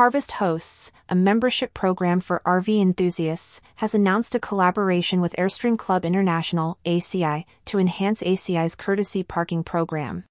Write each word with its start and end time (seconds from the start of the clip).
Harvest 0.00 0.32
Hosts, 0.32 0.92
a 1.10 1.14
membership 1.14 1.74
program 1.74 2.20
for 2.20 2.40
RV 2.46 2.80
enthusiasts, 2.80 3.60
has 3.76 3.94
announced 3.94 4.34
a 4.34 4.40
collaboration 4.40 5.20
with 5.20 5.36
Airstream 5.36 5.76
Club 5.76 6.06
International 6.06 6.78
(ACI) 6.86 7.44
to 7.66 7.78
enhance 7.78 8.22
ACI's 8.22 8.74
courtesy 8.76 9.22
parking 9.22 9.62
program. 9.62 10.24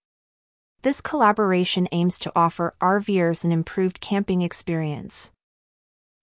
This 0.81 1.01
collaboration 1.01 1.87
aims 1.91 2.17
to 2.17 2.31
offer 2.35 2.73
RVers 2.81 3.43
an 3.43 3.51
improved 3.51 4.01
camping 4.01 4.41
experience. 4.41 5.29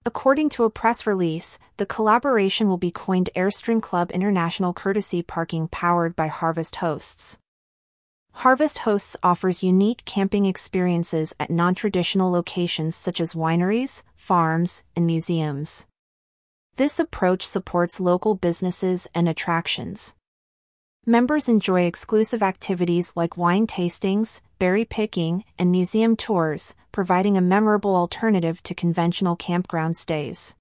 According 0.05 0.49
to 0.49 0.65
a 0.65 0.69
press 0.69 1.07
release, 1.07 1.61
the 1.77 1.87
collaboration 1.87 2.69
will 2.69 2.79
be 2.79 2.91
coined 2.91 3.31
Airstream 3.37 3.81
Club 3.81 4.11
International 4.11 4.73
Courtesy 4.73 5.23
Parking 5.23 5.69
powered 5.69 6.17
by 6.17 6.27
Harvest 6.27 6.75
Hosts. 6.83 7.39
Harvest 8.41 8.81
Hosts 8.81 9.17
offers 9.23 9.63
unique 9.63 10.05
camping 10.05 10.45
experiences 10.45 11.35
at 11.41 11.49
non-traditional 11.49 12.31
locations 12.31 12.95
such 12.95 13.19
as 13.19 13.33
wineries, 13.33 14.03
farms, 14.15 14.85
and 14.95 15.07
museums. 15.07 15.87
This 16.77 16.99
approach 16.99 17.47
supports 17.47 17.99
local 17.99 18.35
businesses 18.35 19.09
and 19.15 19.27
attractions. 19.27 20.15
Members 21.07 21.49
enjoy 21.49 21.85
exclusive 21.85 22.43
activities 22.43 23.11
like 23.17 23.39
wine 23.39 23.67
tastings, 23.67 24.43
berry 24.59 24.85
picking, 24.85 25.43
and 25.59 25.73
museum 25.73 26.15
tours, 26.15 26.75
providing 26.93 27.39
a 27.39 27.41
memorable 27.41 27.97
alternative 27.97 28.63
to 28.65 28.75
conventional 28.75 29.37
campground 29.37 29.97
stays. 29.97 30.55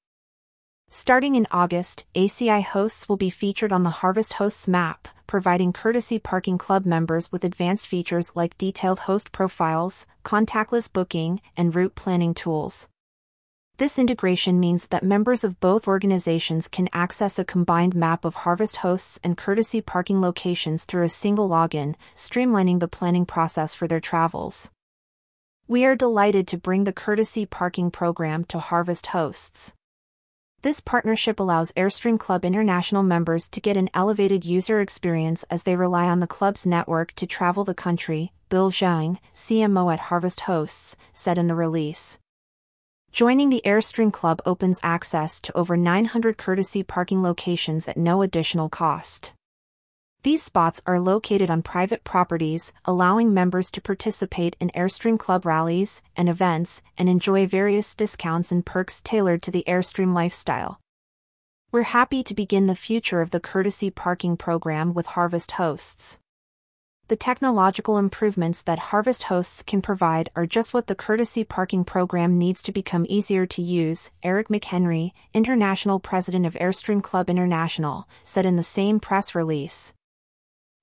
Starting 0.97 1.35
in 1.35 1.45
August, 1.51 2.05
ACI 2.15 2.63
hosts 2.63 3.09
will 3.09 3.17
be 3.17 3.29
featured 3.29 3.73
on 3.73 3.83
the 3.83 3.99
Harvest 3.99 4.31
Hosts 4.35 4.65
map, 4.65 5.09
providing 5.27 5.73
courtesy 5.73 6.17
parking 6.17 6.57
club 6.57 6.85
members 6.85 7.29
with 7.33 7.43
advanced 7.43 7.85
features 7.85 8.31
like 8.33 8.57
detailed 8.57 8.99
host 8.99 9.33
profiles, 9.33 10.07
contactless 10.23 10.87
booking, 10.87 11.41
and 11.57 11.75
route 11.75 11.95
planning 11.95 12.33
tools. 12.33 12.87
This 13.75 13.99
integration 13.99 14.57
means 14.57 14.87
that 14.87 15.03
members 15.03 15.43
of 15.43 15.59
both 15.59 15.85
organizations 15.85 16.69
can 16.69 16.87
access 16.93 17.37
a 17.37 17.43
combined 17.43 17.93
map 17.93 18.23
of 18.23 18.35
Harvest 18.45 18.77
hosts 18.77 19.19
and 19.21 19.37
courtesy 19.37 19.81
parking 19.81 20.21
locations 20.21 20.85
through 20.85 21.03
a 21.03 21.09
single 21.09 21.49
login, 21.49 21.95
streamlining 22.15 22.79
the 22.79 22.87
planning 22.87 23.25
process 23.25 23.73
for 23.73 23.85
their 23.85 23.99
travels. 23.99 24.71
We 25.67 25.83
are 25.83 25.97
delighted 25.97 26.47
to 26.47 26.57
bring 26.57 26.85
the 26.85 26.93
courtesy 26.93 27.45
parking 27.45 27.91
program 27.91 28.45
to 28.45 28.59
Harvest 28.59 29.07
hosts. 29.07 29.73
This 30.65 30.79
partnership 30.79 31.39
allows 31.39 31.71
Airstream 31.73 32.19
Club 32.19 32.43
International 32.43 33.03
members 33.03 33.49
to 33.49 33.61
get 33.61 33.77
an 33.77 33.87
elevated 33.93 34.43
user 34.43 34.81
experience 34.81 35.43
as 35.43 35.61
they 35.61 35.75
rely 35.75 36.05
on 36.05 36.21
the 36.21 36.25
club's 36.25 36.65
network 36.65 37.11
to 37.17 37.27
travel 37.27 37.63
the 37.63 37.75
country, 37.75 38.33
Bill 38.49 38.71
Zhang, 38.71 39.19
CMO 39.31 39.93
at 39.93 40.09
Harvest 40.09 40.39
Hosts, 40.49 40.97
said 41.13 41.37
in 41.37 41.45
the 41.45 41.53
release. 41.53 42.17
Joining 43.11 43.51
the 43.51 43.61
Airstream 43.63 44.11
Club 44.11 44.41
opens 44.43 44.79
access 44.81 45.39
to 45.41 45.55
over 45.55 45.77
900 45.77 46.35
courtesy 46.35 46.81
parking 46.81 47.21
locations 47.21 47.87
at 47.87 47.95
no 47.95 48.23
additional 48.23 48.67
cost. 48.67 49.34
These 50.25 50.41
spots 50.41 50.81
are 50.87 50.99
located 50.99 51.51
on 51.51 51.61
private 51.61 52.03
properties, 52.03 52.73
allowing 52.83 53.31
members 53.31 53.69
to 53.69 53.79
participate 53.79 54.55
in 54.59 54.71
Airstream 54.71 55.19
Club 55.19 55.45
rallies 55.45 56.01
and 56.15 56.27
events 56.27 56.81
and 56.97 57.07
enjoy 57.07 57.45
various 57.45 57.93
discounts 57.93 58.51
and 58.51 58.65
perks 58.65 59.03
tailored 59.03 59.43
to 59.43 59.51
the 59.51 59.63
Airstream 59.67 60.15
lifestyle. 60.15 60.79
We're 61.71 61.83
happy 61.83 62.23
to 62.23 62.33
begin 62.33 62.65
the 62.65 62.73
future 62.73 63.21
of 63.21 63.29
the 63.29 63.39
courtesy 63.39 63.91
parking 63.91 64.35
program 64.35 64.95
with 64.95 65.05
Harvest 65.05 65.51
Hosts. 65.51 66.17
The 67.07 67.15
technological 67.15 67.99
improvements 67.99 68.63
that 68.63 68.89
Harvest 68.89 69.25
Hosts 69.25 69.61
can 69.61 69.83
provide 69.83 70.31
are 70.35 70.47
just 70.47 70.73
what 70.73 70.87
the 70.87 70.95
courtesy 70.95 71.43
parking 71.43 71.85
program 71.85 72.39
needs 72.39 72.63
to 72.63 72.71
become 72.71 73.05
easier 73.07 73.45
to 73.45 73.61
use, 73.61 74.11
Eric 74.23 74.47
McHenry, 74.47 75.11
International 75.35 75.99
President 75.99 76.47
of 76.47 76.55
Airstream 76.55 77.03
Club 77.03 77.29
International, 77.29 78.07
said 78.23 78.47
in 78.47 78.55
the 78.55 78.63
same 78.63 78.99
press 78.99 79.35
release. 79.35 79.93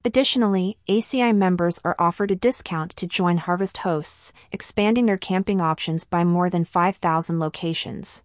Additionally, 0.05 0.79
ACI 0.89 1.35
members 1.35 1.79
are 1.85 1.95
offered 1.97 2.33
a 2.33 2.37
discount 2.37 2.97
to 2.97 3.07
join 3.07 3.37
Harvest 3.37 3.79
Hosts, 3.79 4.33
expanding 4.51 5.07
their 5.07 5.17
camping 5.17 5.61
options 5.61 6.05
by 6.05 6.25
more 6.25 6.51
than 6.51 6.65
5,000 6.65 7.39
locations. 7.39 8.25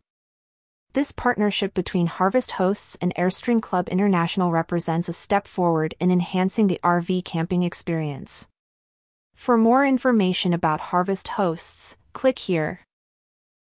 This 0.94 1.12
partnership 1.12 1.76
between 1.76 2.08
Harvest 2.08 2.52
Hosts 2.52 2.98
and 3.00 3.14
Airstream 3.14 3.62
Club 3.62 3.90
International 3.90 4.50
represents 4.50 5.08
a 5.08 5.14
step 5.14 5.46
forward 5.46 5.94
in 6.00 6.10
enhancing 6.10 6.66
the 6.66 6.80
RV 6.84 7.24
camping 7.24 7.62
experience. 7.62 8.48
For 9.36 9.56
more 9.56 9.86
information 9.86 10.54
about 10.54 10.90
Harvest 10.90 11.28
Hosts, 11.28 11.96
click 12.14 12.40
here. 12.40 12.87